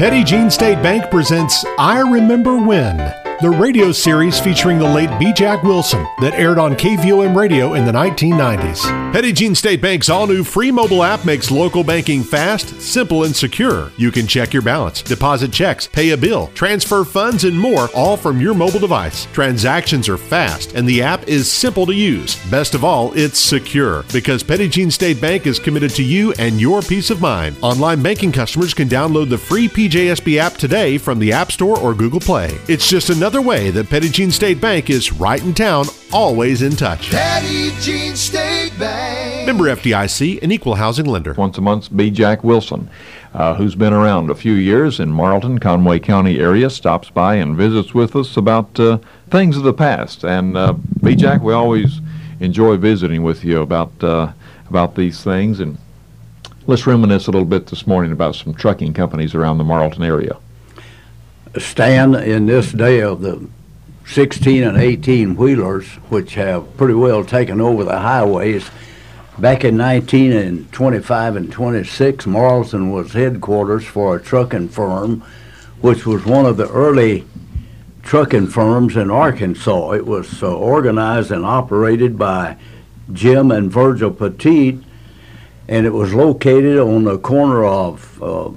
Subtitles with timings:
[0.00, 2.96] Petit Jean State Bank presents I Remember When,
[3.40, 5.32] the radio series featuring the late B.
[5.32, 9.12] Jack Wilson that aired on KVOM radio in the 1990s.
[9.14, 13.34] Petit Jean State Bank's all new free mobile app makes local banking fast, simple, and
[13.34, 13.90] secure.
[13.96, 18.18] You can check your balance, deposit checks, pay a bill, transfer funds, and more, all
[18.18, 19.24] from your mobile device.
[19.32, 22.36] Transactions are fast, and the app is simple to use.
[22.50, 26.60] Best of all, it's secure because Petit Jean State Bank is committed to you and
[26.60, 27.56] your peace of mind.
[27.62, 31.94] Online banking customers can download the free PJSB app today from the App Store or
[31.94, 32.58] Google Play.
[32.68, 36.72] It's just another way that Petit Jean State Bank is right in town, always in
[36.72, 37.10] touch.
[37.10, 39.46] Petit Jean State Bank.
[39.46, 41.34] Member FDIC, an equal housing lender.
[41.34, 42.10] Once a month, B.
[42.10, 42.88] Jack Wilson,
[43.34, 47.56] uh, who's been around a few years in Morrilton, Conway County area, stops by and
[47.56, 48.98] visits with us about uh,
[49.30, 50.24] things of the past.
[50.24, 51.14] And uh, B.
[51.14, 52.00] Jack, we always
[52.40, 54.32] enjoy visiting with you about uh,
[54.68, 55.60] about these things.
[55.60, 55.78] And
[56.66, 60.38] let's reminisce a little bit this morning about some trucking companies around the Morrilton area.
[61.58, 63.48] Stan, in this day of the
[64.06, 68.70] 16 and 18 wheelers, which have pretty well taken over the highways,
[69.36, 75.24] back in 19 and 25 and 26, Morrilton was headquarters for a trucking firm,
[75.80, 77.24] which was one of the early
[78.04, 79.90] trucking firms in Arkansas.
[79.92, 82.56] It was uh, organized and operated by
[83.12, 84.84] Jim and Virgil Poteet,
[85.66, 88.50] and it was located on the corner of uh,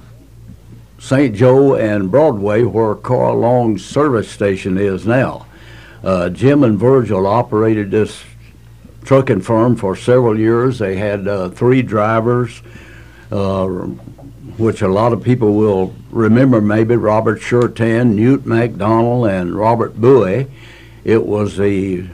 [1.04, 1.36] St.
[1.36, 5.44] Joe and Broadway, where Carl Long's service station is now.
[6.02, 8.24] Uh, Jim and Virgil operated this
[9.04, 10.78] trucking firm for several years.
[10.78, 12.62] They had uh, three drivers,
[13.30, 20.00] uh, which a lot of people will remember maybe Robert Shurtan, Newt McDonald, and Robert
[20.00, 20.50] Bowie.
[21.04, 22.06] It was the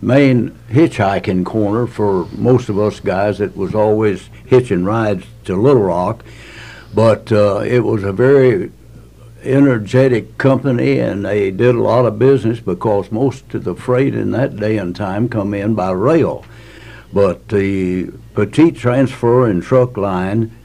[0.00, 3.40] main hitchhiking corner for most of us guys.
[3.40, 6.22] It was always hitching rides to Little Rock
[6.94, 8.70] but uh, it was a very
[9.42, 14.32] energetic company and they did a lot of business because most of the freight in
[14.32, 16.44] that day and time come in by rail.
[17.12, 20.56] But the Poteet Transfer and Truck Line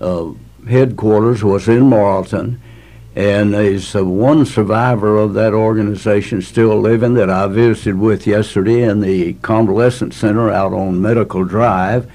[0.00, 0.32] uh,
[0.68, 2.58] headquarters was in Morrilton
[3.16, 9.00] and there's one survivor of that organization still living that I visited with yesterday in
[9.00, 12.10] the convalescent center out on Medical Drive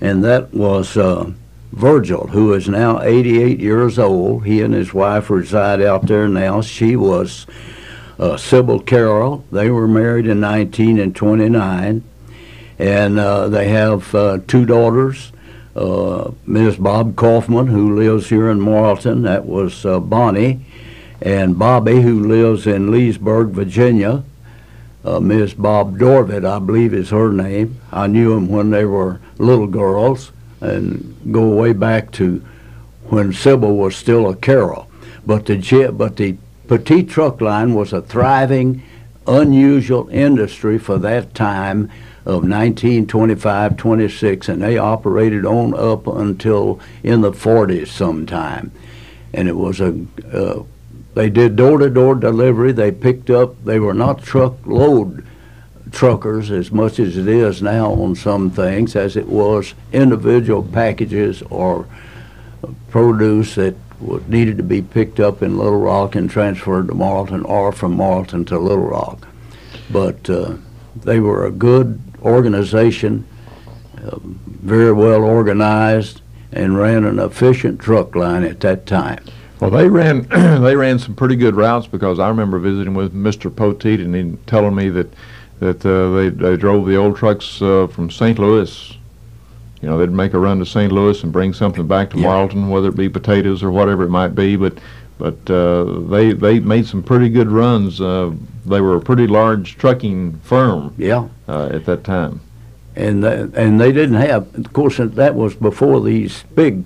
[0.00, 1.32] and that was uh,
[1.74, 4.46] Virgil, who is now 88 years old.
[4.46, 6.60] He and his wife reside out there now.
[6.60, 7.46] She was
[8.16, 9.44] uh, Sybil Carroll.
[9.50, 12.04] They were married in 19 and 29,
[12.78, 15.32] and uh, they have uh, two daughters.
[15.74, 16.76] Uh, Ms.
[16.76, 20.64] Bob Kaufman, who lives here in Morrilton, that was uh, Bonnie,
[21.20, 24.22] and Bobby, who lives in Leesburg, Virginia.
[25.04, 25.54] Uh, Ms.
[25.54, 27.80] Bob Dorvit, I believe is her name.
[27.90, 30.30] I knew them when they were little girls
[30.60, 32.44] and go way back to
[33.04, 34.88] when Sybil was still a Carroll.
[35.26, 38.82] But the but the Poteet truck line was a thriving,
[39.26, 41.90] unusual industry for that time
[42.24, 48.72] of 1925, 26, and they operated on up until in the 40s sometime.
[49.34, 49.94] And it was a,
[50.32, 50.62] uh,
[51.14, 52.72] they did door-to-door delivery.
[52.72, 55.26] They picked up, they were not truck truckload
[55.92, 61.42] truckers as much as it is now on some things as it was individual packages
[61.50, 61.86] or
[62.90, 63.74] produce that
[64.28, 68.46] needed to be picked up in Little Rock and transferred to Morrilton or from Morrilton
[68.48, 69.28] to Little Rock.
[69.90, 70.54] But uh,
[70.96, 73.26] they were a good organization,
[74.04, 76.22] uh, very well organized,
[76.52, 79.24] and ran an efficient truck line at that time.
[79.60, 80.28] Well, they ran
[80.62, 83.50] they ran some pretty good routes because I remember visiting with Mr.
[83.50, 85.12] Poteet and he telling me that
[85.64, 88.38] that uh, they they drove the old trucks uh, from St.
[88.38, 88.98] Louis.
[89.80, 90.90] You know, they'd make a run to St.
[90.92, 92.26] Louis and bring something back to Yeah.
[92.28, 94.56] Morrilton, whether it be potatoes or whatever it might be.
[94.56, 94.78] But
[95.18, 98.00] but uh, they they made some pretty good runs.
[98.00, 98.32] Uh,
[98.66, 101.28] they were a pretty large trucking firm Yeah.
[101.48, 102.40] uh, at that time.
[102.96, 104.54] and th- and they didn't have.
[104.54, 106.84] Of course, that was before these big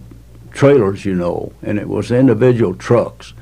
[0.52, 3.32] trailers, you know, and it was individual trucks.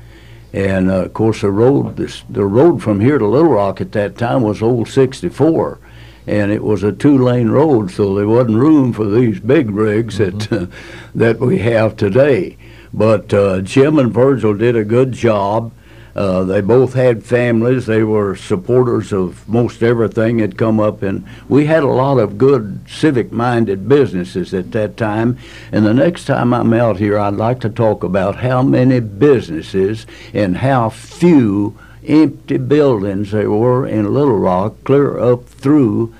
[0.53, 3.91] And uh, of course, the road this, the road from here to Little Rock at
[3.91, 5.79] that time was old 64,
[6.25, 10.51] and it was a two-lane road, so there wasn't room for these big rigs that
[10.51, 10.67] uh,
[11.15, 12.57] that we have today.
[12.93, 15.73] But uh, Jim and Virgil did a good job.
[16.17, 17.85] Uh, they both had families.
[17.85, 22.39] They were supporters of most everything that come up, and we had a lot of
[22.39, 25.37] good civic-minded businesses at that time.
[25.71, 30.07] And the next time I'm out here, I'd like to talk about how many businesses
[30.33, 31.77] and how few
[32.07, 36.15] empty buildings there were in Little Rock, clear up through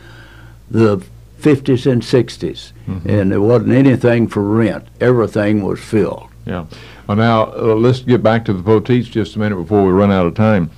[0.69, 1.01] the
[1.39, 2.71] 50s and 60s,
[3.05, 4.87] and there wasn't anything for rent.
[5.01, 6.27] Everything was filled.
[6.45, 6.65] Yeah.
[7.07, 10.11] Well, now uh, let's get back to the Poteets just a minute before we run
[10.11, 10.69] out of time.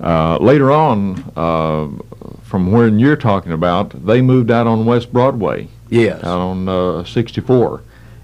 [0.00, 1.88] Uh, later on, uh,
[2.42, 6.24] from when you're talking about, they moved out on West Broadway, Yes.
[6.24, 7.82] out on uh, 64,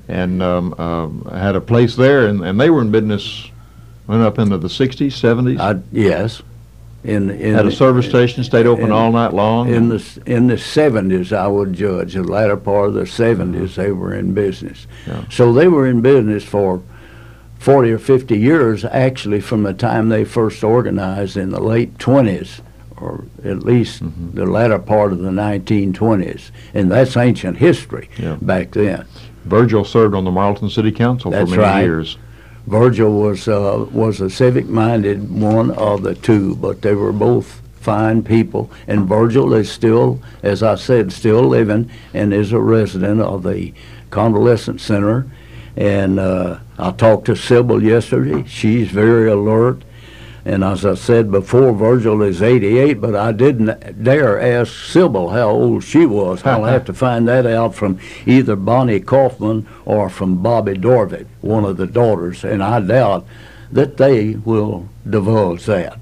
[0.08, 3.48] and um, uh, had a place there, and, and they were in business,
[4.06, 5.60] went up into the 60s, 70s.
[5.60, 6.43] I, yes.
[7.04, 9.69] In, in had a service station, stayed open in- all night long.
[9.72, 13.93] In the in the seventies, I would judge the latter part of the seventies, they
[13.93, 14.88] were in business.
[15.06, 15.22] Yeah.
[15.31, 16.82] So they were in business for
[17.67, 22.61] forty or fifty years, actually, from the time they first organized in the late twenties,
[22.97, 24.37] or at least Mm-hmm.
[24.37, 28.37] the latter part of the nineteen twenties, and that's ancient history Yeah.
[28.41, 29.05] back then.
[29.45, 31.83] Virgil served on the Morrilton City Council That's for many right.
[31.83, 32.19] years.
[32.69, 38.23] Virgil was uh, was a civic-minded one of the two, but they were both fine
[38.23, 38.71] people.
[38.87, 43.73] And Virgil is still, as I said, still living and is a resident of the
[44.11, 45.27] convalescent center.
[45.76, 48.44] And uh, I talked to Sybil yesterday.
[48.49, 49.82] She's very alert.
[50.46, 55.50] And as I said before, Virgil is 88, but I didn't dare ask Sybil how
[55.50, 56.44] old she was.
[56.44, 61.64] I'll have to find that out from either Bonnie Kaufman or from Bobby Dorvit, one
[61.64, 63.26] of the daughters, and I doubt
[63.72, 65.99] that they will divulge that.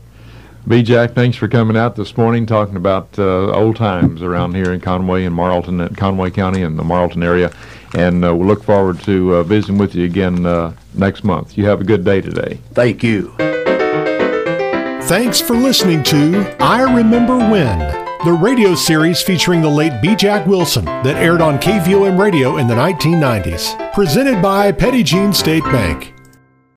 [0.68, 0.82] B.
[0.82, 4.80] Jack, thanks for coming out this morning talking about uh, old times around here in
[4.80, 7.50] Conway and Morrilton, Conway County and the Morrilton area.
[7.94, 11.56] And uh, we'll look forward to uh, visiting with you again uh, next month.
[11.56, 12.58] You have a good day today.
[12.72, 13.34] Thank you.
[15.04, 17.78] Thanks for listening to I Remember When,
[18.24, 20.16] the radio series featuring the late B.
[20.16, 23.92] Jack Wilson that aired on KVOM radio in the 1990s.
[23.92, 26.13] Presented by Petit Jean State Bank.